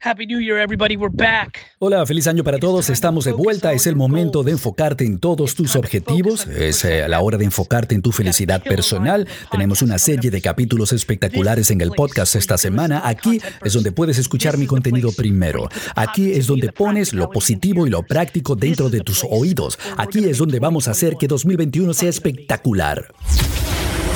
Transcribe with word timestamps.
Happy 0.00 0.26
New 0.26 0.38
Year, 0.38 0.58
everybody. 0.58 0.96
We're 0.96 1.12
back. 1.12 1.58
Hola, 1.80 2.06
feliz 2.06 2.28
año 2.28 2.44
para 2.44 2.60
todos. 2.60 2.88
Estamos 2.88 3.24
de 3.24 3.32
vuelta. 3.32 3.72
Es 3.72 3.88
el 3.88 3.96
momento 3.96 4.44
de 4.44 4.52
enfocarte 4.52 5.04
en 5.04 5.18
todos 5.18 5.56
tus 5.56 5.74
objetivos. 5.74 6.46
Es 6.46 6.84
eh, 6.84 7.08
la 7.08 7.18
hora 7.18 7.36
de 7.36 7.44
enfocarte 7.44 7.96
en 7.96 8.02
tu 8.02 8.12
felicidad 8.12 8.62
personal. 8.62 9.26
Tenemos 9.50 9.82
una 9.82 9.98
serie 9.98 10.30
de 10.30 10.40
capítulos 10.40 10.92
espectaculares 10.92 11.72
en 11.72 11.80
el 11.80 11.90
podcast 11.90 12.36
esta 12.36 12.56
semana. 12.56 13.02
Aquí 13.04 13.40
es 13.64 13.72
donde 13.72 13.90
puedes 13.90 14.18
escuchar 14.18 14.56
mi 14.56 14.68
contenido 14.68 15.10
primero. 15.10 15.68
Aquí 15.96 16.30
es 16.30 16.46
donde 16.46 16.70
pones 16.70 17.12
lo 17.12 17.28
positivo 17.30 17.84
y 17.84 17.90
lo 17.90 18.04
práctico 18.04 18.54
dentro 18.54 18.90
de 18.90 19.00
tus 19.00 19.26
oídos. 19.28 19.80
Aquí 19.96 20.24
es 20.28 20.38
donde 20.38 20.60
vamos 20.60 20.86
a 20.86 20.92
hacer 20.92 21.16
que 21.16 21.26
2021 21.26 21.92
sea 21.92 22.08
espectacular. 22.08 23.12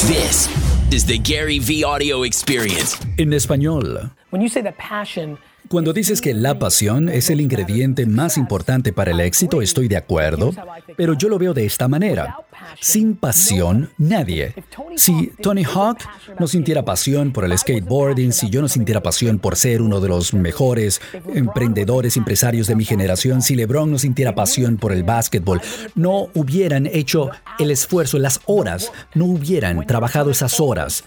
This 0.07 0.49
is 0.93 1.05
the 1.07 1.19
Gary 1.19 1.59
V 1.59 1.83
Audio 1.85 2.25
Experience. 2.25 2.97
En 3.17 3.33
español. 3.33 4.13
When 4.31 4.41
you 4.41 4.49
say 4.49 4.63
the 4.63 4.73
passion, 4.73 5.39
Cuando 5.73 5.95
dices 5.95 6.21
que 6.21 6.35
la 6.35 6.59
pasión 6.59 7.09
es 7.09 7.31
el 7.31 7.41
ingrediente 7.41 8.05
más 8.05 8.37
importante 8.37 8.93
para 8.93 9.13
el 9.13 9.21
éxito, 9.21 9.63
estoy 9.63 9.89
de 9.89 9.97
acuerdo, 9.97 10.53
pero 10.99 11.15
yo 11.15 11.31
lo 11.31 11.39
veo 11.39 11.55
de 11.55 11.65
esta 11.65 11.89
manera. 11.89 12.37
Sin 12.79 13.17
pasión, 13.17 13.89
nadie. 13.97 14.55
Si 14.97 15.33
Tony 15.41 15.65
Hawk 15.65 16.01
no 16.39 16.47
sintiera 16.47 16.85
pasión 16.85 17.33
por 17.33 17.47
el 17.47 17.57
skateboarding, 17.57 18.35
si 18.35 18.51
yo 18.51 18.61
no 18.61 18.69
sintiera 18.69 19.03
pasión 19.03 19.39
por 19.39 19.57
ser 19.57 19.81
uno 19.81 19.99
de 19.99 20.09
los 20.09 20.35
mejores 20.35 21.01
emprendedores, 21.35 22.19
empresarios 22.19 22.67
de 22.67 22.77
mi 22.77 22.85
generación, 22.85 23.41
si 23.41 23.55
LeBron 23.55 23.91
no 23.91 23.99
sintiera 23.99 24.35
pasión 24.35 24.77
por 24.77 24.93
el 24.93 25.05
básquetbol, 25.05 25.63
no 25.95 26.29
hubieran 26.35 26.85
hecho 26.85 27.31
el 27.59 27.71
esfuerzo, 27.71 28.19
las 28.19 28.41
horas, 28.45 28.93
no 29.15 29.25
hubieran 29.25 29.87
trabajado 29.87 30.31
esas 30.31 30.61
horas. 30.61 31.05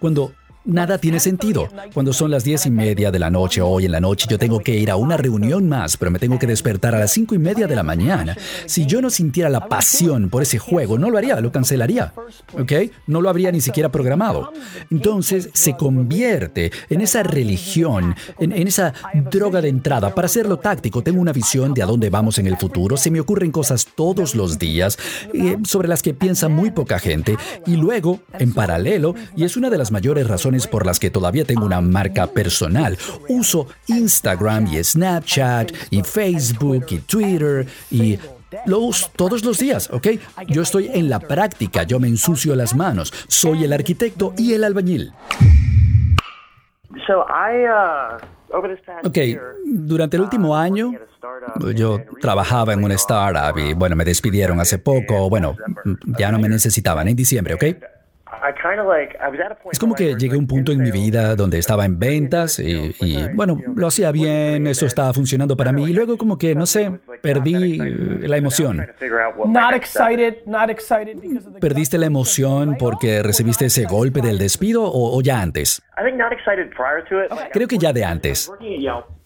Cuando 0.00 0.32
Nada 0.68 0.98
tiene 0.98 1.18
sentido. 1.18 1.66
Cuando 1.94 2.12
son 2.12 2.30
las 2.30 2.44
diez 2.44 2.66
y 2.66 2.70
media 2.70 3.10
de 3.10 3.18
la 3.18 3.30
noche, 3.30 3.62
hoy 3.62 3.86
en 3.86 3.92
la 3.92 4.00
noche, 4.00 4.26
yo 4.28 4.38
tengo 4.38 4.60
que 4.60 4.76
ir 4.76 4.90
a 4.90 4.96
una 4.96 5.16
reunión 5.16 5.66
más, 5.66 5.96
pero 5.96 6.10
me 6.10 6.18
tengo 6.18 6.38
que 6.38 6.46
despertar 6.46 6.94
a 6.94 6.98
las 6.98 7.10
cinco 7.10 7.34
y 7.34 7.38
media 7.38 7.66
de 7.66 7.74
la 7.74 7.82
mañana. 7.82 8.36
Si 8.66 8.84
yo 8.84 9.00
no 9.00 9.08
sintiera 9.08 9.48
la 9.48 9.66
pasión 9.66 10.28
por 10.28 10.42
ese 10.42 10.58
juego, 10.58 10.98
no 10.98 11.08
lo 11.08 11.16
haría, 11.16 11.40
lo 11.40 11.50
cancelaría. 11.50 12.12
¿Ok? 12.52 12.72
No 13.06 13.22
lo 13.22 13.30
habría 13.30 13.50
ni 13.50 13.62
siquiera 13.62 13.90
programado. 13.90 14.52
Entonces 14.90 15.48
se 15.54 15.74
convierte 15.74 16.70
en 16.90 17.00
esa 17.00 17.22
religión, 17.22 18.14
en, 18.38 18.52
esa 18.52 18.92
droga 19.30 19.62
de 19.62 19.70
entrada. 19.70 20.14
Para 20.14 20.26
hacerlo 20.26 20.58
táctico, 20.58 21.00
tengo 21.00 21.22
una 21.22 21.32
visión 21.32 21.72
de 21.72 21.82
a 21.82 21.86
dónde 21.86 22.10
vamos 22.10 22.38
en 22.38 22.46
el 22.46 22.58
futuro. 22.58 22.98
Se 22.98 23.10
me 23.10 23.20
ocurren 23.20 23.52
cosas 23.52 23.86
todos 23.94 24.34
los 24.34 24.58
días 24.58 24.98
eh, 25.32 25.56
sobre 25.64 25.88
las 25.88 26.02
que 26.02 26.12
piensa 26.12 26.50
muy 26.50 26.72
poca 26.72 26.98
gente. 26.98 27.38
Y 27.64 27.76
luego, 27.76 28.20
en 28.38 28.52
paralelo, 28.52 29.14
y 29.34 29.44
es 29.44 29.56
una 29.56 29.70
de 29.70 29.78
las 29.78 29.90
mayores 29.90 30.26
razones 30.26 30.57
por 30.66 30.86
las 30.86 30.98
que 30.98 31.10
todavía 31.10 31.44
tengo 31.44 31.64
una 31.64 31.80
marca 31.80 32.26
personal. 32.26 32.96
Uso 33.28 33.68
Instagram 33.86 34.66
y 34.66 34.82
Snapchat 34.82 35.72
y 35.90 36.02
Facebook 36.02 36.86
y 36.90 36.98
Twitter 37.00 37.66
y 37.90 38.18
los, 38.66 39.10
todos 39.14 39.44
los 39.44 39.58
días, 39.58 39.90
¿ok? 39.92 40.08
Yo 40.48 40.62
estoy 40.62 40.90
en 40.92 41.08
la 41.10 41.20
práctica, 41.20 41.82
yo 41.82 42.00
me 42.00 42.08
ensucio 42.08 42.54
las 42.54 42.74
manos, 42.74 43.12
soy 43.28 43.64
el 43.64 43.72
arquitecto 43.72 44.32
y 44.36 44.54
el 44.54 44.64
albañil. 44.64 45.12
Uh, 46.90 47.22
Ok, 49.04 49.18
durante 49.66 50.16
el 50.16 50.22
último 50.22 50.56
año 50.56 50.92
yo 51.74 51.98
trabajaba 52.20 52.72
en 52.72 52.82
una 52.82 52.94
startup 52.94 53.58
y 53.58 53.74
bueno, 53.74 53.94
me 53.94 54.04
despidieron 54.04 54.58
hace 54.60 54.78
poco, 54.78 55.28
bueno, 55.28 55.54
ya 56.18 56.32
no 56.32 56.38
me 56.38 56.48
necesitaban 56.48 57.08
en 57.08 57.16
diciembre, 57.16 57.54
¿ok? 57.54 57.64
Es 59.70 59.78
como 59.78 59.94
que 59.94 60.14
llegué 60.14 60.36
a 60.36 60.38
un 60.38 60.46
punto 60.46 60.72
en 60.72 60.82
mi 60.82 60.90
vida 60.90 61.36
donde 61.36 61.58
estaba 61.58 61.84
en 61.84 61.98
ventas 61.98 62.58
y, 62.58 62.94
y, 63.00 63.28
bueno, 63.34 63.58
lo 63.74 63.86
hacía 63.86 64.12
bien, 64.12 64.66
eso 64.66 64.86
estaba 64.86 65.12
funcionando 65.12 65.56
para 65.56 65.72
mí 65.72 65.84
y 65.84 65.92
luego 65.92 66.16
como 66.16 66.38
que, 66.38 66.54
no 66.54 66.66
sé, 66.66 66.92
perdí 67.22 67.78
la 68.26 68.36
emoción. 68.36 68.86
¿Perdiste 71.60 71.98
la 71.98 72.06
emoción 72.06 72.76
porque 72.78 73.22
recibiste 73.22 73.66
ese 73.66 73.84
golpe 73.84 74.20
del 74.20 74.38
despido 74.38 74.84
o, 74.84 75.16
o 75.16 75.22
ya 75.22 75.40
antes? 75.40 75.82
I 75.98 76.04
think 76.04 76.16
not 76.16 76.32
excited 76.32 76.70
prior 76.70 77.04
to 77.08 77.24
it. 77.24 77.30
Like, 77.30 77.50
Creo 77.52 77.66
que 77.66 77.78
ya 77.78 77.92
de 77.92 78.04
antes. 78.04 78.52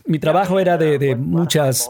Mi 0.05 0.19
trabajo 0.19 0.59
era 0.59 0.77
de, 0.77 1.15
muchas, 1.17 1.89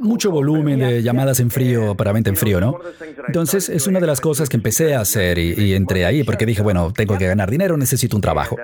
mucho 0.00 0.30
volumen 0.30 0.78
de 0.80 1.02
llamadas 1.02 1.40
en 1.40 1.50
frío 1.50 1.94
para 1.94 2.12
venta 2.12 2.30
en 2.30 2.36
frío, 2.36 2.60
¿no? 2.60 2.78
Entonces 3.26 3.68
es 3.68 3.86
una 3.86 4.00
de 4.00 4.06
las 4.06 4.20
cosas 4.20 4.48
que 4.48 4.56
empecé 4.56 4.94
a 4.94 5.00
hacer 5.00 5.38
y, 5.38 5.74
entré 5.74 6.04
ahí 6.04 6.22
porque 6.24 6.44
dije, 6.44 6.62
bueno, 6.62 6.92
tengo 6.92 7.16
que 7.16 7.26
ganar 7.26 7.50
dinero, 7.50 7.76
necesito 7.76 8.16
un 8.16 8.22
trabajo. 8.22 8.56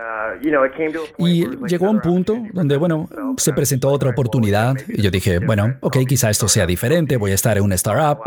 Y 1.18 1.46
llegó 1.66 1.90
un 1.90 2.00
punto 2.00 2.36
donde, 2.52 2.76
bueno, 2.76 3.08
se 3.38 3.52
presentó 3.52 3.88
otra 3.88 4.10
oportunidad 4.10 4.74
y 4.88 5.02
yo 5.02 5.10
dije, 5.10 5.38
bueno, 5.38 5.76
ok, 5.80 5.98
quizá 6.06 6.30
esto 6.30 6.48
sea 6.48 6.66
diferente, 6.66 7.16
voy 7.16 7.30
a 7.30 7.34
estar 7.34 7.56
en 7.56 7.64
una 7.64 7.76
startup, 7.76 8.18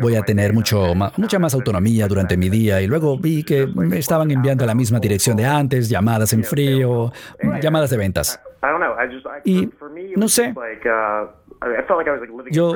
voy 0.00 0.16
a 0.16 0.22
tener 0.22 0.52
mucho 0.52 0.94
mucha 1.16 1.38
más 1.38 1.54
autonomía 1.54 2.08
durante 2.08 2.36
mi 2.36 2.48
día 2.48 2.80
y 2.80 2.86
luego 2.86 3.18
vi 3.18 3.44
que 3.44 3.66
me 3.66 3.98
estaban 3.98 4.30
enviando 4.30 4.64
a 4.64 4.66
la 4.66 4.74
misma 4.74 4.98
dirección 4.98 5.36
de 5.36 5.46
antes, 5.46 5.88
llamadas 5.88 6.32
en 6.32 6.42
frío, 6.42 7.12
llamadas 7.60 7.90
de 7.90 7.96
ventas. 7.96 8.40
I 8.62 8.70
don't 8.70 8.80
know. 8.80 8.94
I 8.98 9.06
just, 9.06 9.24
I, 9.26 9.40
Y, 9.44 9.70
no 10.16 10.28
sé. 10.28 10.52
uh, 10.52 11.28
Yo 12.50 12.74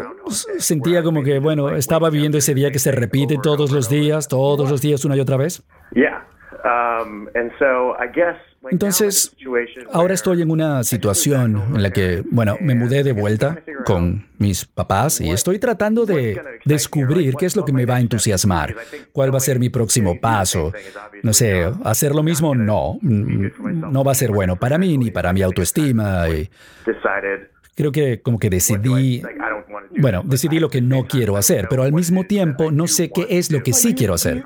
sentía 0.58 1.02
como 1.02 1.22
que, 1.22 1.38
bueno, 1.38 1.70
estaba 1.70 2.10
viviendo 2.10 2.38
ese 2.38 2.54
día 2.54 2.70
que 2.70 2.78
se 2.78 2.92
repite 2.92 3.36
todos 3.42 3.72
los 3.72 3.88
días, 3.88 4.28
todos 4.28 4.70
los 4.70 4.80
días, 4.80 5.04
una 5.04 5.16
y 5.16 5.20
otra 5.20 5.36
vez. 5.36 5.62
Yeah. 5.94 6.24
Um, 6.64 7.28
and 7.34 7.50
so 7.58 7.96
I 7.98 8.06
guess 8.06 8.36
Entonces, 8.70 9.34
ahora 9.92 10.14
estoy 10.14 10.42
en 10.42 10.50
una 10.50 10.84
situación 10.84 11.62
en 11.74 11.82
la 11.82 11.90
que, 11.90 12.22
bueno, 12.30 12.56
me 12.60 12.74
mudé 12.74 13.02
de 13.02 13.12
vuelta 13.12 13.58
con 13.84 14.26
mis 14.38 14.64
papás 14.64 15.20
y 15.20 15.30
estoy 15.30 15.58
tratando 15.58 16.06
de 16.06 16.40
descubrir 16.64 17.34
qué 17.34 17.46
es 17.46 17.56
lo 17.56 17.64
que 17.64 17.72
me 17.72 17.86
va 17.86 17.96
a 17.96 18.00
entusiasmar, 18.00 18.74
cuál 19.12 19.32
va 19.32 19.38
a 19.38 19.40
ser 19.40 19.58
mi 19.58 19.68
próximo 19.68 20.20
paso. 20.20 20.72
No 21.22 21.32
sé, 21.32 21.70
hacer 21.84 22.14
lo 22.14 22.22
mismo 22.22 22.54
no, 22.54 22.98
no 23.02 24.04
va 24.04 24.12
a 24.12 24.14
ser 24.14 24.30
bueno 24.30 24.56
para 24.56 24.78
mí 24.78 24.96
ni 24.96 25.10
para 25.10 25.32
mi 25.32 25.42
autoestima 25.42 26.28
y 26.28 26.48
creo 27.74 27.92
que 27.92 28.20
como 28.22 28.38
que 28.38 28.50
decidí, 28.50 29.20
like 29.22 29.36
I 29.36 29.50
don't 29.50 29.68
want 29.70 29.88
to 29.88 29.94
do 29.94 30.00
bueno, 30.02 30.22
decidí 30.24 30.58
lo 30.58 30.68
que 30.70 30.80
no 30.80 31.06
quiero 31.06 31.36
hacer, 31.36 31.66
pero 31.68 31.82
al 31.82 31.92
mismo 31.92 32.24
tiempo 32.24 32.70
no 32.70 32.86
sé 32.86 33.10
qué 33.10 33.26
es 33.30 33.50
lo 33.50 33.62
que 33.62 33.72
sí 33.72 33.94
quiero 33.94 34.14
hacer. 34.14 34.42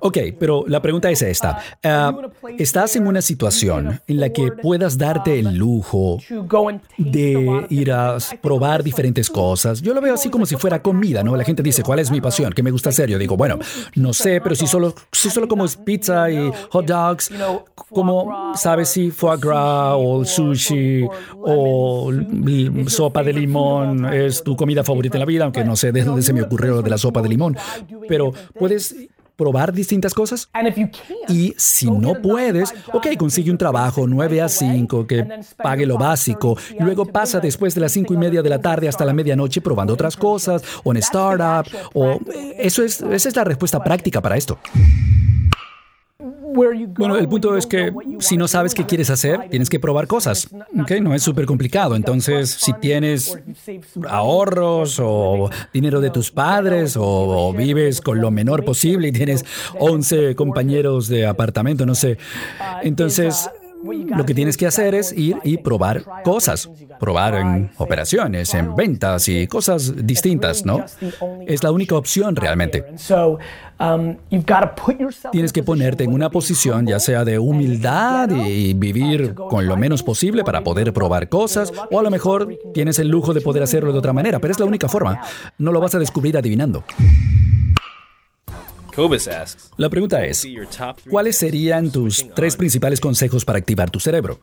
Ok, 0.00 0.18
pero 0.38 0.64
la 0.66 0.80
pregunta 0.80 1.10
es 1.10 1.22
esta. 1.22 1.58
Ah, 1.82 2.14
¿Estás 2.58 2.96
en 2.96 3.06
una 3.06 3.22
situación 3.22 4.00
en 4.06 4.20
la 4.20 4.30
que 4.30 4.50
puedas 4.52 4.96
darte 4.98 5.38
el 5.38 5.56
lujo 5.56 6.18
a 6.30 6.34
lot 6.34 6.80
de 6.98 7.66
ir 7.70 7.90
a 7.92 8.16
different- 8.16 8.40
probar 8.40 8.82
diferentes 8.82 9.28
cosas? 9.30 9.80
Yo 9.82 9.94
lo 9.94 10.00
veo 10.00 10.14
así 10.14 10.28
como 10.30 10.46
si 10.46 10.56
fuera 10.56 10.80
comida, 10.82 11.22
¿no? 11.22 11.36
La 11.36 11.44
gente 11.44 11.62
dice, 11.62 11.82
¿cuál 11.82 11.98
es 11.98 12.10
mi 12.10 12.20
pasión? 12.20 12.52
¿Qué 12.52 12.62
me 12.62 12.70
gusta 12.70 12.90
hacer? 12.90 13.08
Yo 13.10 13.18
digo, 13.18 13.36
bueno, 13.36 13.58
no 13.96 14.12
sé, 14.12 14.40
pero 14.40 14.54
si 14.54 14.66
solo, 14.66 14.94
si 15.12 15.30
solo 15.30 15.48
como 15.48 15.64
es 15.64 15.76
pizza 15.76 16.30
y 16.30 16.50
hot 16.70 16.86
dogs, 16.86 17.30
como, 17.90 18.52
¿sabes 18.56 18.88
si 18.88 19.10
foie 19.10 19.36
gras 19.38 19.94
o 19.96 20.24
sushi 20.24 21.06
o 21.40 22.12
sopa 22.86 23.22
de 23.22 23.32
limón 23.32 24.12
es 24.12 24.42
tu 24.42 24.56
comida 24.56 24.84
favorita 24.84 25.16
en 25.16 25.20
la 25.20 25.26
vida? 25.26 25.44
Aunque 25.44 25.64
no 25.64 25.76
sé 25.76 25.92
de 25.92 26.04
dónde 26.04 26.22
se 26.22 26.32
me 26.32 26.42
ocurrió 26.42 26.74
lo 26.74 26.82
de 26.82 26.90
la 26.90 26.98
sopa 26.98 27.22
de 27.22 27.28
limón. 27.28 27.56
Pero 28.08 28.32
puedes 28.58 28.94
probar 29.36 29.72
distintas 29.72 30.14
cosas. 30.14 30.48
Y 31.28 31.54
si 31.56 31.90
no 31.90 32.14
puedes, 32.22 32.74
ok, 32.92 33.08
consigue 33.18 33.50
un 33.50 33.58
trabajo 33.58 34.06
9 34.06 34.42
a 34.42 34.48
5 34.48 35.06
que 35.06 35.26
pague 35.56 35.86
lo 35.86 35.98
básico 35.98 36.56
y 36.78 36.82
luego 36.82 37.06
pasa 37.06 37.40
después 37.40 37.74
de 37.74 37.80
las 37.80 37.92
5 37.92 38.14
y 38.14 38.16
media 38.16 38.42
de 38.42 38.50
la 38.50 38.60
tarde 38.60 38.88
hasta 38.88 39.04
la 39.04 39.12
medianoche 39.12 39.60
probando 39.60 39.94
otras 39.94 40.16
cosas 40.16 40.62
o 40.84 40.92
en 40.92 40.98
startup 40.98 41.66
o 41.94 42.18
eso 42.58 42.82
es, 42.82 43.00
esa 43.00 43.28
es 43.28 43.36
la 43.36 43.44
respuesta 43.44 43.82
práctica 43.82 44.20
para 44.20 44.36
esto. 44.36 44.58
Bueno, 46.54 47.16
el 47.16 47.28
punto 47.28 47.56
es 47.56 47.66
que 47.66 47.92
si 48.20 48.36
no 48.36 48.48
sabes 48.48 48.74
qué 48.74 48.86
quieres 48.86 49.10
hacer, 49.10 49.48
tienes 49.50 49.68
que 49.68 49.80
probar 49.80 50.06
cosas. 50.06 50.48
No 50.72 51.14
es 51.14 51.22
súper 51.22 51.46
complicado. 51.46 51.96
Entonces, 51.96 52.50
si 52.50 52.72
tienes 52.74 53.36
ahorros 54.08 54.98
o 55.02 55.50
dinero 55.72 56.00
de 56.00 56.10
tus 56.10 56.30
padres 56.30 56.96
o, 56.96 57.04
o 57.04 57.52
vives 57.52 58.00
con 58.00 58.20
lo 58.20 58.30
menor 58.30 58.64
posible 58.64 59.08
y 59.08 59.12
tienes 59.12 59.44
11 59.78 60.34
compañeros 60.34 61.08
de 61.08 61.26
apartamento, 61.26 61.84
no 61.86 61.94
sé. 61.94 62.18
Entonces, 62.82 63.50
lo 63.84 64.24
que 64.24 64.34
tienes 64.34 64.56
que 64.56 64.66
hacer 64.66 64.94
es 64.94 65.12
ir 65.12 65.36
y 65.44 65.58
probar 65.58 66.04
cosas, 66.22 66.68
probar 66.98 67.34
en 67.34 67.70
operaciones, 67.76 68.54
en 68.54 68.74
ventas 68.74 69.28
y 69.28 69.46
cosas 69.46 70.06
distintas, 70.06 70.64
¿no? 70.64 70.84
Es 71.46 71.62
la 71.62 71.70
única 71.70 71.96
opción 71.96 72.36
realmente. 72.36 72.84
Tienes 75.32 75.52
que 75.52 75.62
ponerte 75.62 76.04
en 76.04 76.12
una 76.12 76.30
posición 76.30 76.86
ya 76.86 77.00
sea 77.00 77.24
de 77.24 77.38
humildad 77.38 78.30
y 78.30 78.74
vivir 78.74 79.34
con 79.34 79.66
lo 79.66 79.76
menos 79.76 80.02
posible 80.02 80.44
para 80.44 80.62
poder 80.62 80.92
probar 80.92 81.28
cosas, 81.28 81.72
o 81.90 81.98
a 81.98 82.02
lo 82.02 82.10
mejor 82.10 82.56
tienes 82.72 82.98
el 82.98 83.08
lujo 83.08 83.34
de 83.34 83.40
poder 83.40 83.62
hacerlo 83.62 83.92
de 83.92 83.98
otra 83.98 84.12
manera, 84.12 84.38
pero 84.38 84.52
es 84.52 84.60
la 84.60 84.66
única 84.66 84.88
forma. 84.88 85.20
No 85.58 85.72
lo 85.72 85.80
vas 85.80 85.94
a 85.94 85.98
descubrir 85.98 86.36
adivinando. 86.36 86.84
La 89.76 89.88
pregunta 89.88 90.24
es, 90.24 90.38
"See 90.38 90.52
your 90.52 90.66
top 90.66 90.96
three 91.00 91.10
¿cuáles 91.10 91.36
serían 91.36 91.90
tus 91.90 92.26
tres 92.34 92.56
principales 92.56 93.00
consejos 93.00 93.44
para 93.44 93.58
activar 93.58 93.90
tu 93.90 94.00
cerebro? 94.00 94.40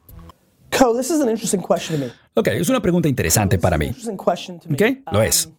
Co, 0.78 0.96
this 0.96 1.10
is 1.10 1.22
an 1.22 1.30
interesting 1.30 1.62
question 1.62 2.00
to 2.00 2.06
me. 2.06 2.12
Ok, 2.34 2.48
es 2.48 2.70
una 2.70 2.82
pregunta 2.82 3.08
interesante 3.08 3.60
para 3.60 3.78
mí. 3.78 3.88
Interesting 3.88 4.18
question 4.18 4.60
to 4.60 4.70
me. 4.70 4.76
Ok, 4.76 5.12
lo 5.12 5.22
es. 5.22 5.50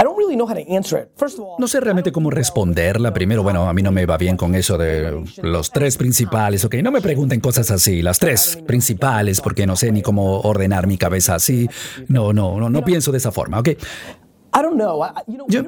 I 0.00 0.04
don't 0.04 0.18
really 0.18 0.34
know 0.34 0.48
how 0.48 0.54
to 0.54 0.74
answer 0.74 1.00
it. 1.00 1.10
First 1.16 1.38
of 1.38 1.44
all, 1.44 1.54
No 1.60 1.68
sé 1.68 1.78
realmente 1.78 2.10
cómo 2.10 2.28
responderla. 2.28 3.14
Primero, 3.14 3.44
bueno, 3.44 3.68
a 3.68 3.72
mí 3.72 3.82
no 3.82 3.92
me 3.92 4.04
va 4.04 4.16
bien 4.16 4.36
con 4.36 4.56
eso 4.56 4.76
de 4.76 5.24
los 5.42 5.70
tres 5.70 5.96
principales, 5.96 6.64
¿ok? 6.64 6.74
No 6.82 6.90
me 6.90 7.00
pregunten 7.00 7.38
cosas 7.40 7.70
así, 7.70 8.02
las 8.02 8.18
tres 8.18 8.58
principales, 8.66 9.40
porque 9.40 9.64
no 9.64 9.76
sé 9.76 9.92
ni 9.92 10.02
cómo 10.02 10.40
ordenar 10.40 10.88
mi 10.88 10.98
cabeza 10.98 11.36
así. 11.36 11.68
No, 12.08 12.32
no, 12.32 12.58
no, 12.58 12.68
no 12.68 12.84
pienso 12.84 13.12
de 13.12 13.18
esa 13.18 13.30
forma, 13.30 13.60
¿ok? 13.60 13.68
Yo- 15.48 15.62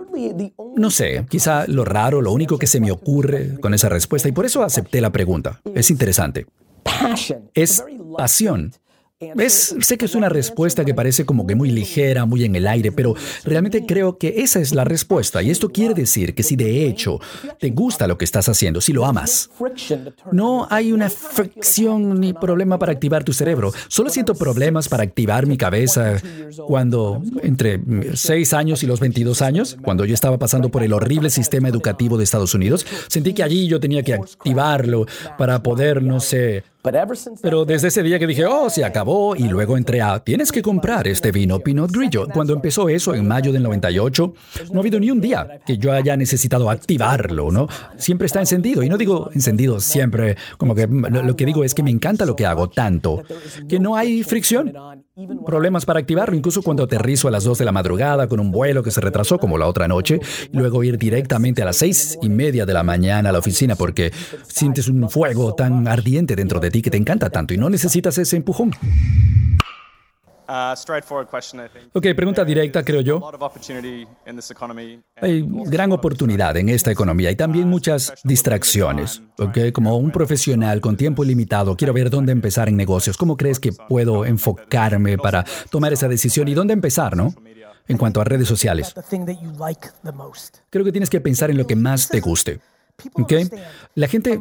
No 0.77 0.91
sé, 0.91 1.25
quizá 1.29 1.67
lo 1.67 1.85
raro, 1.85 2.21
lo 2.21 2.33
único 2.33 2.59
que 2.59 2.67
se 2.67 2.81
me 2.81 2.91
ocurre 2.93 3.59
con 3.61 3.73
esa 3.75 3.89
respuesta, 3.89 4.29
y 4.29 4.33
por 4.33 4.45
eso 4.47 4.63
acepté 4.63 5.01
la 5.01 5.11
pregunta. 5.11 5.61
Es 5.75 5.91
interesante. 5.91 6.47
Es 7.55 7.83
pasión. 8.17 8.73
Sé 9.49 9.99
que 9.99 10.05
es 10.05 10.15
una 10.15 10.29
respuesta 10.29 10.85
que 10.85 10.95
parece 10.95 11.25
como 11.25 11.47
que 11.47 11.55
muy 11.55 11.71
ligera, 11.71 12.27
muy 12.27 12.45
en 12.45 12.57
el 12.57 12.67
aire, 12.67 12.93
pero 12.93 13.15
realmente 13.45 13.85
creo 13.87 14.19
que 14.19 14.35
esa 14.39 14.61
es 14.61 14.73
la 14.75 14.85
respuesta. 14.85 15.43
Y 15.43 15.51
esto 15.51 15.71
quiere 15.71 15.95
decir 15.95 16.35
que 16.35 16.43
si 16.43 16.57
de 16.57 16.87
hecho 16.87 17.21
te 17.59 17.71
gusta 17.71 18.07
lo 18.07 18.19
que 18.19 18.25
estás 18.25 18.49
haciendo, 18.49 18.81
si 18.81 18.93
lo 18.93 19.05
amas, 19.07 19.51
no 20.33 20.67
hay 20.71 20.93
una 20.93 21.11
fricción 21.11 22.21
ni 22.21 22.33
problema 22.33 22.79
para 22.79 22.93
activar 22.93 23.25
tu 23.25 23.33
cerebro. 23.33 23.73
Solo 23.89 24.11
siento 24.11 24.35
problemas 24.35 24.89
para 24.89 25.03
activar 25.03 25.47
mi 25.47 25.57
cabeza 25.57 26.17
cuando, 26.67 27.23
entre 27.43 27.81
6 28.15 28.53
años 28.53 28.83
y 28.83 28.87
los 28.87 29.01
22 29.01 29.43
años, 29.43 29.77
cuando 29.83 30.05
yo 30.05 30.15
estaba 30.15 30.39
pasando 30.39 30.71
por 30.71 30.83
el 30.83 30.93
horrible 30.93 31.31
sistema 31.31 31.69
educativo 31.69 32.17
de 32.17 32.25
Estados 32.25 32.55
Unidos, 32.55 32.87
sentí 33.09 33.35
que 33.35 33.43
allí 33.43 33.67
yo 33.67 33.81
tenía 33.81 34.03
que 34.03 34.15
activarlo 34.15 35.07
para 35.39 35.63
poder, 35.63 36.03
no 36.03 36.21
sé, 36.21 36.65
pero 37.41 37.65
desde 37.65 37.89
ese 37.89 38.03
día 38.03 38.19
que 38.19 38.27
dije, 38.27 38.45
oh, 38.45 38.69
se 38.69 38.85
acabó, 38.85 39.35
y 39.35 39.45
luego 39.45 39.79
entré 39.79 40.03
a, 40.03 40.19
tienes 40.23 40.53
que 40.53 40.61
comprar 40.61 41.09
este 41.09 41.33
vino 41.33 41.59
Pinot 41.61 41.91
Grillo. 41.91 42.27
Cuando 42.29 42.53
empezó 42.53 42.91
eso 42.91 43.15
en 43.15 43.27
mayo 43.27 43.53
del 43.53 43.63
98, 43.63 44.35
no 44.71 44.79
ha 44.79 44.83
habido 44.83 45.01
ni 45.01 45.11
un 45.11 45.19
día 45.19 45.61
que 45.65 45.79
yo 45.79 45.93
haya 45.93 46.15
necesitado 46.15 46.69
activarlo, 46.69 47.51
¿no? 47.51 47.69
Siempre 47.97 48.27
está 48.27 48.41
encendido, 48.41 48.83
y 48.83 48.91
no 48.91 48.99
digo 48.99 49.31
encendido 49.33 49.81
siempre, 49.81 50.37
como 50.59 50.75
que 50.75 50.87
lo, 50.87 51.23
lo 51.23 51.37
que 51.37 51.47
digo 51.47 51.65
es 51.65 51.75
que 51.75 51.83
me 51.83 51.91
encanta 51.91 52.27
lo 52.27 52.37
que 52.37 52.45
hago 52.45 52.69
tanto, 52.69 53.23
que 53.67 53.81
no 53.81 53.97
hay 53.97 54.23
fricción. 54.23 54.75
Problemas 55.47 55.85
para 55.87 56.01
activarlo, 56.01 56.35
incluso 56.35 56.61
cuando 56.61 56.83
aterrizo 56.83 57.29
a 57.29 57.31
las 57.31 57.45
2 57.45 57.59
de 57.59 57.65
la 57.65 57.71
madrugada 57.71 58.27
con 58.27 58.41
un 58.41 58.51
vuelo 58.51 58.83
que 58.83 58.91
se 58.91 59.01
retrasó 59.01 59.39
como 59.39 59.59
la 59.59 59.69
otra 59.69 59.87
noche, 59.87 60.19
y 60.51 60.57
luego 60.57 60.83
ir 60.83 60.99
directamente 60.99 61.63
a 61.63 61.67
las 61.67 61.77
seis 61.77 62.19
y 62.21 62.29
media 62.29 62.67
de 62.67 62.73
la 62.73 62.83
mañana 62.83 63.29
a 63.29 63.33
la 63.33 63.39
oficina 63.39 63.77
porque 63.77 64.13
sientes 64.49 64.89
un 64.89 65.09
fuego 65.09 65.55
tan 65.55 65.87
ardiente 65.87 66.35
dentro 66.35 66.59
de 66.59 66.73
ti 66.73 66.83
que 66.83 66.91
te 66.91 66.97
encanta 66.97 67.31
tanto 67.31 67.55
y 67.55 67.59
no 67.59 67.71
necesitas 67.71 68.19
ese 68.19 68.37
empujón. 68.37 68.73
Ok, 71.93 72.07
pregunta 72.15 72.45
directa, 72.45 72.85
creo 72.85 73.01
A 73.01 73.03
yo. 73.03 73.19
lot 73.19 73.35
of 73.35 73.43
opportunity 73.43 74.07
in 74.27 74.37
this 74.37 74.51
economy. 74.51 74.95
and 75.17 75.25
Hay 75.25 75.47
gran 75.67 75.93
oportunidad 75.93 76.57
en 76.57 76.69
esta 76.69 76.91
economía 76.91 77.31
y 77.31 77.37
también 77.37 77.69
muchas 77.69 78.13
distracciones. 78.25 79.23
¿ok? 79.39 79.73
Como 79.73 79.97
un 79.97 80.11
profesional 80.11 80.81
con 80.81 80.97
tiempo 80.97 81.25
limitado, 81.25 81.77
quiero 81.77 81.93
ver 81.93 82.11
dónde 82.11 82.33
empezar 82.33 82.69
en 82.69 82.77
negocios. 82.77 83.17
¿Cómo 83.17 83.37
crees 83.37 83.59
que 83.61 83.73
puedo 83.73 84.25
enfocarme 84.25 85.19
para 85.19 85.45
tomar 85.71 85.93
esa 85.93 86.09
decisión 86.09 86.49
y 86.49 86.55
dónde 86.55 86.75
empezar, 86.75 87.17
no? 87.17 87.35
En 87.87 87.99
cuanto 87.99 88.21
a 88.21 88.25
redes 88.25 88.49
sociales. 88.49 88.95
the 88.95 89.03
thing 89.03 89.27
that 89.27 89.41
you 89.43 89.53
like 89.59 89.89
the 90.05 90.13
most. 90.13 90.57
Creo 90.71 90.85
que 90.85 90.93
tienes 90.93 91.11
que 91.11 91.21
pensar 91.21 91.51
en 91.51 91.59
lo 91.59 91.67
que 91.67 91.77
más 91.77 92.09
te 92.09 92.21
guste. 92.21 92.61
¿Ok? 93.15 93.33
La 93.95 94.09
gente 94.09 94.41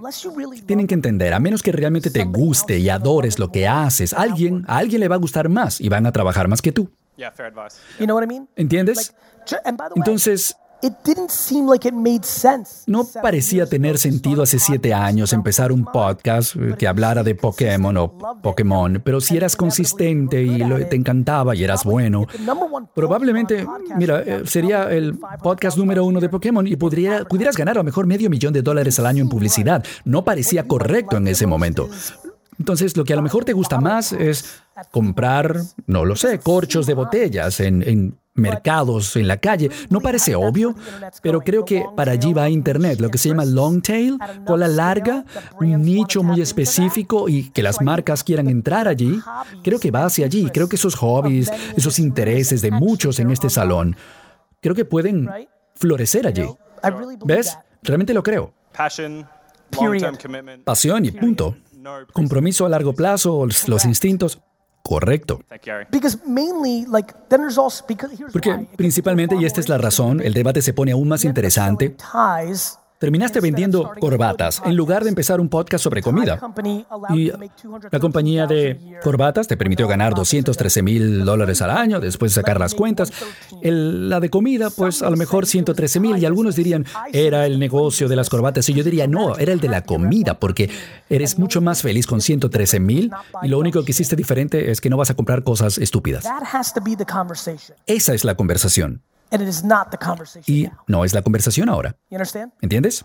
tiene 0.66 0.88
que 0.88 0.94
entender, 0.94 1.34
a 1.34 1.40
menos 1.40 1.62
que 1.62 1.72
realmente 1.72 2.10
te 2.10 2.24
guste 2.24 2.80
y 2.80 2.90
adores 2.90 3.40
lo 3.40 3.52
que 3.52 3.68
haces, 3.68 4.14
alguien, 4.14 4.64
a 4.68 4.78
alguien 4.78 5.02
le 5.02 5.08
va 5.08 5.16
a 5.16 5.20
gustar 5.20 5.50
más 5.50 5.82
y 5.82 5.90
van 5.90 6.06
a 6.06 6.12
trabajar 6.12 6.48
más 6.48 6.62
que 6.62 6.72
tú. 6.72 6.90
¿Entiendes? 8.56 9.14
Entonces, 9.96 10.56
it 10.84 10.94
didn't 11.06 11.30
seem 11.30 11.68
like 11.68 11.88
it 11.88 11.94
made 11.94 12.24
sense. 12.24 12.84
no 12.88 13.06
parecía 13.22 13.66
tener 13.66 13.98
sentido 13.98 14.44
hace 14.44 14.60
siete 14.60 14.94
años 14.94 15.32
empezar 15.32 15.72
un 15.72 15.86
podcast 15.86 16.56
eh, 16.58 16.76
que 16.78 16.88
hablara 16.88 17.24
de 17.24 17.36
Pokémon 17.36 17.96
o 17.98 18.18
Pokémon, 18.42 19.02
pero 19.04 19.22
si 19.22 19.38
eras 19.38 19.56
consistente 19.56 20.44
y 20.44 20.60
te 20.90 20.96
encantaba 20.96 21.56
y 21.56 21.64
eras 21.64 21.84
bueno, 21.86 22.28
probablemente, 22.94 23.66
mira, 23.98 24.22
eh, 24.22 24.42
sería 24.46 24.92
el 24.92 25.18
podcast 25.42 25.78
número 25.78 26.06
uno 26.06 26.20
de 26.20 26.30
Pokémon 26.30 26.68
y 26.68 26.76
podría, 26.76 27.24
pudieras 27.24 27.56
ganar 27.56 27.78
a 27.78 27.80
lo 27.80 27.84
mejor 27.84 28.06
medio 28.06 28.30
millón 28.30 28.54
de 28.54 28.62
dólares 28.62 29.00
al 29.00 29.06
año 29.06 29.24
en 29.24 29.30
publicidad. 29.30 29.84
No 30.04 30.26
parecía 30.26 30.68
correcto 30.68 31.18
en 31.18 31.28
ese 31.28 31.48
momento. 31.48 31.90
Entonces, 32.60 32.96
lo 32.98 33.04
que 33.04 33.14
a 33.14 33.16
lo 33.16 33.22
mejor 33.22 33.46
te 33.46 33.54
gusta 33.54 33.80
más 33.80 34.12
es 34.12 34.62
comprar, 34.92 35.56
no 35.88 36.06
lo 36.06 36.16
sé, 36.16 36.40
corchos 36.40 36.86
de 36.86 36.94
botellas 36.94 37.60
en, 37.60 37.82
en 37.84 38.20
mercados, 38.36 39.16
en 39.16 39.28
la 39.28 39.38
calle. 39.38 39.70
No 39.90 40.00
parece 40.00 40.36
obvio, 40.36 40.76
pero 41.22 41.42
creo 41.42 41.66
que 41.66 41.86
para 41.96 42.14
allí 42.14 42.34
va 42.34 42.50
Internet, 42.50 43.00
lo 43.00 43.10
que 43.10 43.18
se 43.18 43.30
llama 43.30 43.46
long 43.46 43.82
tail, 43.82 44.18
cola 44.46 44.68
larga, 44.68 45.26
un 45.60 45.82
nicho 45.82 46.24
muy 46.24 46.42
específico 46.42 47.30
y 47.30 47.50
que 47.50 47.64
las 47.64 47.82
marcas 47.82 48.24
quieran 48.24 48.48
entrar 48.48 48.88
allí. 48.88 49.20
Creo 49.64 49.80
que 49.80 49.92
va 49.92 50.06
hacia 50.06 50.26
allí. 50.26 50.50
Creo 50.52 50.68
que 50.68 50.76
esos 50.76 50.96
hobbies, 50.96 51.52
esos 51.76 52.00
intereses 52.00 52.62
de 52.62 52.72
muchos 52.72 53.20
en 53.20 53.32
este 53.32 53.50
salón, 53.50 53.96
creo 54.62 54.76
que 54.76 54.86
pueden 54.86 55.30
florecer 55.76 56.28
allí. 56.28 56.46
¿Ves? 57.26 57.58
Realmente 57.82 58.14
lo 58.14 58.24
creo. 58.24 58.54
Pasión 60.66 61.06
y 61.06 61.12
punto. 61.12 61.56
Compromiso 62.14 62.66
a 62.66 62.70
largo 62.70 62.94
plazo, 62.94 63.46
los 63.68 63.86
instintos. 63.86 64.40
Correcto. 64.84 65.40
Porque 68.34 68.68
principalmente, 68.76 69.36
y 69.40 69.46
esta 69.46 69.62
es 69.62 69.70
la 69.70 69.78
razón, 69.78 70.20
el 70.22 70.34
debate 70.34 70.62
se 70.62 70.74
pone 70.74 70.92
aún 70.92 71.08
más 71.08 71.24
interesante. 71.24 71.96
Terminaste 73.04 73.42
vendiendo 73.42 73.92
corbatas 74.00 74.62
en 74.66 74.78
lugar 74.78 75.04
de 75.04 75.10
empezar 75.10 75.42
un 75.42 75.50
podcast 75.50 75.84
sobre 75.84 76.02
comida. 76.02 76.40
Y 77.14 77.32
la 77.92 78.00
compañía 78.00 78.48
de 78.48 78.98
corbatas 79.04 79.46
te 79.46 79.58
permitió 79.58 79.90
ganar 79.90 80.14
213 80.16 80.82
mil 80.84 81.26
dólares 81.26 81.62
al 81.62 81.72
año, 81.72 82.00
después 82.00 82.32
sacar 82.32 82.62
las 82.62 82.74
cuentas. 82.74 83.12
El- 83.62 84.10
la 84.10 84.22
de 84.22 84.30
comida, 84.30 84.70
pues 84.70 85.02
a 85.02 85.10
lo 85.10 85.18
mejor 85.18 85.46
113 85.46 86.00
mil, 86.00 86.18
y 86.18 86.26
algunos 86.26 86.56
dirían, 86.56 86.86
era 87.12 87.46
el 87.46 87.60
negocio 87.60 88.08
de 88.08 88.16
las 88.16 88.30
corbatas. 88.30 88.70
Y 88.70 88.74
yo 88.74 88.86
diría, 88.86 89.06
no, 89.06 89.38
era 89.38 89.52
el 89.52 89.60
de 89.60 89.68
la 89.68 89.82
comida, 89.84 90.40
porque 90.40 90.70
eres 91.10 91.38
mucho 91.38 91.60
más 91.60 91.82
feliz 91.82 92.08
con 92.08 92.22
113 92.22 92.80
mil 92.80 93.12
y 93.42 93.50
lo 93.50 93.60
único 93.60 93.84
que 93.84 93.92
hiciste 93.92 94.16
diferente 94.16 94.72
es 94.72 94.80
que 94.80 94.90
no 94.90 94.96
vas 94.96 95.10
a 95.10 95.14
comprar 95.16 95.44
cosas 95.44 95.78
estúpidas. 95.78 96.24
Esa 97.86 98.14
es 98.14 98.24
la 98.24 98.36
conversación. 98.36 99.02
And 99.34 99.42
it 99.42 99.50
is 99.50 99.64
not 99.64 99.90
the 99.92 99.98
conversation. 99.98 100.44
Y 100.48 100.70
no 100.88 101.04
es 101.04 101.14
la 101.14 101.22
conversación 101.24 101.68
ahora. 101.68 101.98
You 102.10 102.16
understand? 102.18 102.54
¿Entiendes? 102.62 103.04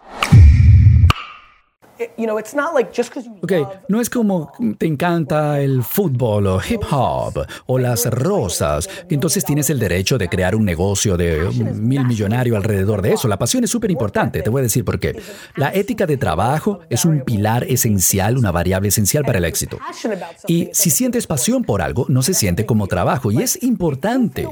Ok, 3.42 3.52
no 3.88 4.00
es 4.00 4.10
como 4.10 4.52
te 4.78 4.86
encanta 4.86 5.60
el 5.60 5.82
fútbol 5.82 6.46
o 6.46 6.60
hip 6.68 6.82
hop 6.90 7.46
o 7.66 7.78
las 7.78 8.06
rosas, 8.06 8.88
entonces 9.08 9.44
tienes 9.44 9.70
el 9.70 9.78
derecho 9.78 10.18
de 10.18 10.28
crear 10.28 10.54
un 10.54 10.64
negocio 10.64 11.16
de 11.16 11.48
mil 11.74 12.04
millonario 12.06 12.56
alrededor 12.56 13.02
de 13.02 13.12
eso. 13.14 13.28
La 13.28 13.38
pasión 13.38 13.64
es 13.64 13.70
súper 13.70 13.90
importante, 13.90 14.42
te 14.42 14.50
voy 14.50 14.60
a 14.60 14.62
decir 14.62 14.84
por 14.84 14.98
qué. 14.98 15.20
La 15.56 15.72
ética 15.74 16.06
de 16.06 16.16
trabajo 16.16 16.80
es 16.88 17.04
un 17.04 17.20
pilar 17.20 17.64
esencial, 17.64 18.38
una 18.38 18.50
variable 18.50 18.88
esencial 18.88 19.24
para 19.24 19.38
el 19.38 19.44
éxito. 19.44 19.78
Y 20.46 20.68
si 20.72 20.90
sientes 20.90 21.26
pasión 21.26 21.64
por 21.64 21.82
algo, 21.82 22.06
no 22.08 22.22
se 22.22 22.34
siente 22.34 22.66
como 22.66 22.86
trabajo. 22.86 23.30
Y 23.30 23.42
es 23.42 23.62
importante. 23.62 24.46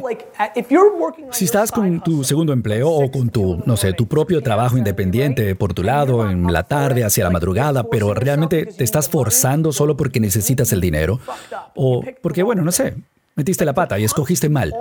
Si 1.31 1.45
estás 1.45 1.73
con 1.73 2.03
tu 2.03 2.25
segundo 2.25 2.53
empleo 2.53 2.91
o 2.91 3.11
con 3.11 3.31
tu, 3.31 3.63
no 3.65 3.77
sé, 3.77 3.93
tu 3.93 4.07
propio 4.07 4.43
trabajo 4.43 4.77
independiente 4.77 5.55
por 5.55 5.75
tu 5.75 5.83
lado 5.83 6.29
en 6.29 6.53
la 6.53 6.65
tarde 6.65 7.05
hacia 7.05 7.25
la 7.25 7.31
madrugada, 7.37 7.85
pero 7.85 8.15
realmente 8.15 8.65
te 8.65 8.85
estás 8.85 9.11
forzando 9.11 9.71
solo 9.71 9.95
porque 9.95 10.21
necesitas 10.21 10.73
el 10.73 10.81
dinero 10.81 11.21
o 11.75 12.03
porque, 12.23 12.43
bueno, 12.43 12.63
no 12.63 12.73
sé, 12.73 12.95
metiste 13.37 13.67
la 13.67 13.75
pata 13.75 13.99
y 13.99 14.05
escogiste 14.05 14.49
mal. 14.49 14.75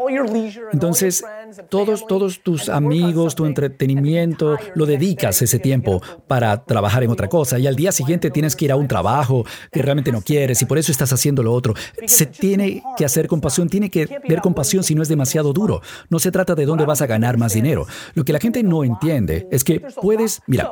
Entonces, 0.71 1.23
todos, 1.69 2.07
todos 2.07 2.39
tus 2.39 2.69
amigos, 2.69 3.35
tu 3.35 3.45
entretenimiento, 3.45 4.57
lo 4.75 4.85
dedicas 4.85 5.41
ese 5.41 5.59
tiempo 5.59 6.01
para 6.25 6.63
trabajar 6.63 7.03
en 7.03 7.11
otra 7.11 7.27
cosa 7.27 7.59
y 7.59 7.67
al 7.67 7.75
día 7.75 7.91
siguiente 7.91 8.31
tienes 8.31 8.55
que 8.55 8.65
ir 8.65 8.71
a 8.71 8.77
un 8.77 8.87
trabajo 8.87 9.45
que 9.71 9.81
realmente 9.81 10.11
no 10.11 10.21
quieres 10.21 10.61
y 10.61 10.65
por 10.65 10.77
eso 10.77 10.91
estás 10.91 11.11
haciendo 11.11 11.43
lo 11.43 11.53
otro. 11.53 11.73
Se 12.07 12.25
tiene 12.25 12.81
que 12.97 13.03
hacer 13.03 13.27
con 13.27 13.41
pasión, 13.41 13.67
tiene 13.67 13.89
que 13.89 14.07
ver 14.27 14.39
con 14.39 14.53
pasión 14.53 14.83
si 14.83 14.95
no 14.95 15.03
es 15.03 15.09
demasiado 15.09 15.51
duro. 15.51 15.81
No 16.09 16.19
se 16.19 16.31
trata 16.31 16.55
de 16.55 16.65
dónde 16.65 16.85
vas 16.85 17.01
a 17.01 17.07
ganar 17.07 17.37
más 17.37 17.53
dinero. 17.53 17.85
Lo 18.13 18.23
que 18.23 18.31
la 18.31 18.39
gente 18.39 18.63
no 18.63 18.85
entiende 18.85 19.47
es 19.51 19.65
que 19.65 19.81
puedes, 20.01 20.41
mira, 20.47 20.71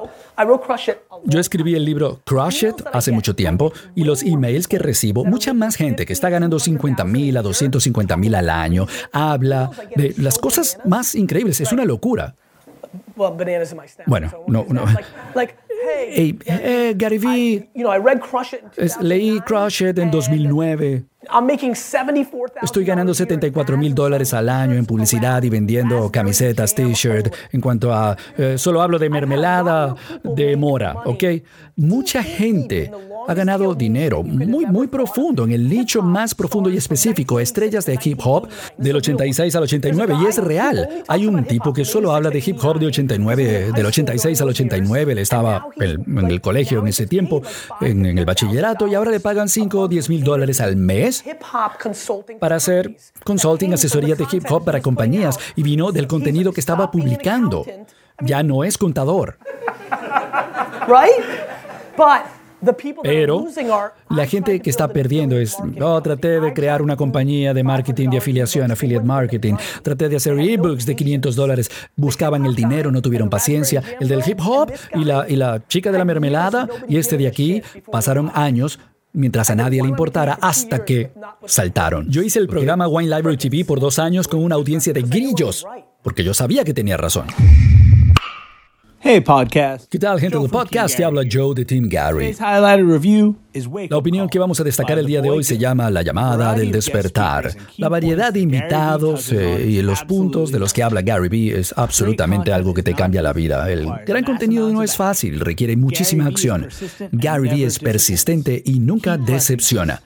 Yo 1.25 1.39
escribí 1.39 1.75
el 1.75 1.85
libro 1.85 2.19
Crush 2.25 2.65
It 2.65 2.75
hace 2.91 3.11
mucho 3.11 3.35
tiempo 3.35 3.71
y 3.95 4.03
los 4.03 4.23
emails 4.23 4.67
que 4.67 4.77
recibo, 4.77 5.23
mucha 5.23 5.53
más 5.53 5.75
gente 5.75 6.05
que 6.05 6.13
está 6.13 6.29
ganando 6.29 6.59
50 6.59 7.03
mil 7.05 7.37
a 7.37 7.41
250 7.41 8.17
mil 8.17 8.35
al 8.35 8.49
año 8.49 8.87
habla 9.11 9.71
de 9.95 10.13
las 10.17 10.37
cosas 10.37 10.79
más 10.85 11.15
increíbles. 11.15 11.61
Es 11.61 11.71
una 11.71 11.85
locura. 11.85 12.35
Bueno, 14.05 14.31
no, 14.47 14.65
no. 14.69 14.85
Hey, 16.09 16.39
eh, 16.45 16.93
Gary 16.95 17.17
Vee, 17.17 17.69
leí 19.01 19.39
2009, 19.39 19.41
Crush 19.45 19.81
It 19.81 19.97
en 19.97 20.03
and 20.03 20.11
2009. 20.11 21.03
I'm 21.31 21.45
making 21.45 21.73
$74,000 21.73 22.63
Estoy 22.63 22.85
ganando 22.85 23.13
74 23.13 23.77
mil 23.77 23.93
dólares 23.93 24.33
al 24.33 24.49
año 24.49 24.75
en 24.75 24.85
publicidad 24.85 25.41
y 25.43 25.49
vendiendo 25.49 26.11
camisetas, 26.11 26.73
t-shirt. 26.75 27.33
En 27.51 27.61
cuanto 27.61 27.93
a, 27.93 28.17
eh, 28.37 28.57
solo 28.57 28.81
hablo 28.81 28.99
de 28.99 29.09
mermelada 29.09 29.95
de 30.23 30.55
mora, 30.55 30.95
¿ok? 31.05 31.23
Mucha 31.75 32.23
gente 32.23 32.91
ha 33.27 33.33
ganado 33.33 33.73
dinero 33.73 34.23
muy, 34.23 34.65
muy 34.65 34.87
profundo, 34.87 35.45
en 35.45 35.51
el 35.51 35.69
nicho 35.69 36.01
más 36.01 36.35
profundo 36.35 36.69
y 36.69 36.77
específico, 36.77 37.39
estrellas 37.39 37.85
de 37.85 37.97
hip 38.03 38.19
hop 38.23 38.47
del 38.77 38.97
86 38.97 39.55
al 39.55 39.63
89, 39.63 40.15
y 40.21 40.25
es 40.27 40.37
real. 40.37 41.03
Hay 41.07 41.25
un 41.25 41.43
tipo 41.45 41.73
que 41.73 41.85
solo 41.85 42.13
habla 42.13 42.29
de 42.29 42.43
hip 42.45 42.57
hop 42.63 42.79
de 42.79 42.87
89, 42.87 43.71
del 43.73 43.85
86 43.85 44.41
al 44.41 44.49
89, 44.49 45.11
él 45.13 45.17
estaba 45.17 45.67
en 45.77 46.03
en 46.23 46.31
el 46.31 46.41
colegio 46.41 46.79
en 46.79 46.87
ese 46.87 47.07
tiempo, 47.07 47.41
en, 47.81 48.05
en 48.05 48.17
el 48.17 48.25
bachillerato, 48.25 48.87
y 48.87 48.95
ahora 48.95 49.11
le 49.11 49.19
pagan 49.19 49.49
5 49.49 49.79
o 49.79 49.87
10 49.87 50.09
mil 50.09 50.23
dólares 50.23 50.61
al 50.61 50.75
mes 50.75 51.12
consulting 51.81 52.39
para 52.39 52.55
hacer 52.55 52.95
consulting, 53.23 53.73
asesoría 53.73 54.15
de 54.15 54.25
hip 54.31 54.45
hop 54.49 54.63
para 54.63 54.81
compañías 54.81 55.37
y 55.55 55.63
vino 55.63 55.91
del 55.91 56.07
contenido 56.07 56.51
que 56.51 56.59
estaba 56.59 56.89
publicando. 56.89 57.65
Ya 58.21 58.43
no 58.43 58.63
es 58.63 58.77
contador, 58.77 59.37
right? 60.87 61.23
But 61.97 62.25
the 62.63 62.73
people 62.73 63.03
that 63.03 63.09
are 63.09 63.15
pero 63.15 63.45
la 64.09 64.25
gente 64.25 64.59
que 64.59 64.69
está 64.69 64.87
perdiendo 64.87 65.37
es, 65.37 65.57
oh, 65.81 66.01
traté 66.01 66.39
de 66.39 66.53
crear 66.53 66.81
una 66.81 66.95
compañía 66.95 67.53
de 67.53 67.63
marketing 67.63 68.09
de 68.09 68.17
afiliación, 68.17 68.71
affiliate 68.71 69.05
marketing, 69.05 69.55
traté 69.81 70.09
de 70.09 70.15
hacer 70.15 70.39
ebooks 70.39 70.85
de 70.85 70.95
500 70.95 71.35
dólares, 71.35 71.69
buscaban 71.95 72.45
el 72.45 72.55
dinero, 72.55 72.91
no 72.91 73.01
tuvieron 73.01 73.29
paciencia. 73.29 73.83
El 73.99 74.07
del 74.07 74.23
hip 74.25 74.39
hop 74.45 74.71
y 74.95 75.03
la, 75.03 75.25
y 75.27 75.35
la 75.35 75.67
chica 75.67 75.91
de 75.91 75.97
la 75.97 76.05
mermelada 76.05 76.67
y 76.87 76.97
este 76.97 77.17
de 77.17 77.27
aquí 77.27 77.61
pasaron 77.91 78.31
años 78.33 78.79
mientras 79.13 79.49
a 79.49 79.55
nadie 79.55 79.81
le 79.81 79.87
importara 79.87 80.37
hasta 80.41 80.83
que 80.83 81.11
saltaron. 81.45 82.09
Yo 82.09 82.21
hice 82.21 82.39
el 82.39 82.47
programa 82.47 82.87
Wine 82.87 83.15
Library 83.15 83.37
TV 83.37 83.65
por 83.65 83.79
dos 83.79 83.99
años 83.99 84.27
con 84.27 84.43
una 84.43 84.55
audiencia 84.55 84.91
de 84.91 85.03
grillos, 85.03 85.65
porque 86.01 86.23
yo 86.23 86.33
sabía 86.33 86.63
que 86.63 86.73
tenía 86.73 86.97
razón. 86.97 87.27
Hey, 89.05 89.19
podcast. 89.19 89.89
¿Qué 89.89 89.99
tal, 89.99 90.17
gente 90.17 90.39
del 90.39 90.49
podcast? 90.49 90.95
Te 90.95 91.03
habla. 91.03 91.23
Joe 91.29 91.53
de 91.53 91.65
Team 91.65 91.89
Gary. 91.89 92.33
La 92.39 93.97
opinión 93.97 94.29
que 94.29 94.39
vamos 94.39 94.61
a 94.61 94.63
destacar 94.63 94.97
el 94.97 95.05
día 95.05 95.21
de 95.21 95.29
hoy 95.29 95.43
se 95.43 95.57
llama 95.57 95.91
La 95.91 96.03
llamada 96.03 96.53
del 96.53 96.71
despertar. 96.71 97.53
La 97.75 97.89
variedad 97.89 98.31
de 98.31 98.39
invitados 98.39 99.29
eh, 99.33 99.65
y 99.67 99.81
los 99.81 100.05
puntos 100.05 100.53
de 100.53 100.59
los 100.59 100.71
que 100.71 100.83
habla 100.83 101.01
Gary 101.01 101.27
Vee 101.27 101.51
es 101.51 101.73
absolutamente 101.75 102.53
algo 102.53 102.73
que 102.73 102.81
te 102.81 102.93
cambia 102.93 103.21
la 103.21 103.33
vida. 103.33 103.69
El 103.69 103.89
gran 104.07 104.23
contenido 104.23 104.69
no 104.69 104.81
es 104.81 104.95
fácil, 104.95 105.41
requiere 105.41 105.75
muchísima 105.75 106.25
acción. 106.25 106.69
Gary 107.11 107.49
Vee 107.49 107.65
es 107.65 107.79
persistente 107.79 108.63
y 108.65 108.79
nunca 108.79 109.17
decepciona. 109.17 110.01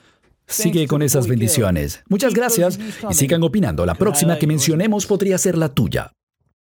Sigue 0.47 0.87
con 0.87 1.03
esas 1.03 1.27
bendiciones. 1.27 2.01
Muchas 2.09 2.33
gracias 2.33 2.79
y 3.07 3.13
sigan 3.13 3.43
opinando. 3.43 3.85
La 3.85 3.93
próxima 3.93 4.39
que 4.39 4.47
mencionemos 4.47 5.05
podría 5.05 5.37
ser 5.37 5.55
la 5.55 5.69
tuya. 5.69 6.13